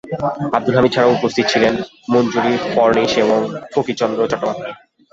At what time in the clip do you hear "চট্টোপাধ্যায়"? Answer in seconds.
4.31-4.75